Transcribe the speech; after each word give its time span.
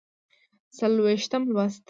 څلوېښتم 0.77 1.43
لوست 1.53 1.73